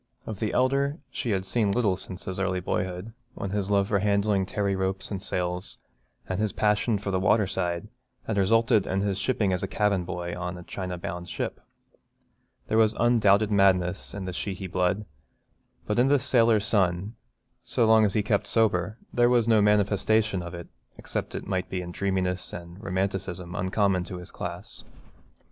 [0.25, 3.99] Of the elder she had seen little since his early boyhood, when his love for
[3.99, 5.77] handling tarry ropes and sails,
[6.27, 7.87] and his passion for the water side,
[8.25, 11.61] had resulted in his shipping as cabin boy on a China bound ship.
[12.67, 15.05] There was undoubted madness in the Sheehy blood,
[15.85, 17.13] but in this sailor son,
[17.63, 21.69] so long as he kept sober, there was no manifestation of it except it might
[21.69, 24.83] be in a dreaminess and romanticism uncommon to his class.